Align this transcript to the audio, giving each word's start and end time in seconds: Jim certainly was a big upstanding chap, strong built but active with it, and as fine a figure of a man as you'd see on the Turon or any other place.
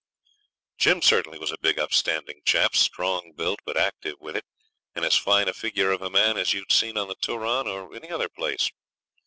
Jim 0.79 0.99
certainly 0.99 1.37
was 1.37 1.51
a 1.51 1.59
big 1.61 1.77
upstanding 1.77 2.41
chap, 2.43 2.75
strong 2.75 3.33
built 3.33 3.59
but 3.67 3.77
active 3.77 4.19
with 4.19 4.35
it, 4.35 4.45
and 4.95 5.05
as 5.05 5.15
fine 5.15 5.47
a 5.47 5.53
figure 5.53 5.91
of 5.91 6.01
a 6.01 6.09
man 6.09 6.37
as 6.39 6.55
you'd 6.55 6.71
see 6.71 6.89
on 6.97 7.07
the 7.07 7.15
Turon 7.17 7.67
or 7.67 7.95
any 7.95 8.09
other 8.09 8.27
place. 8.29 8.71